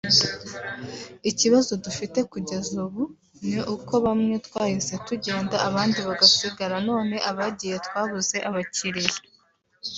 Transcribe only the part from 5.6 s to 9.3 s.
abandi bagasigara none abagiye twabuze abakiliya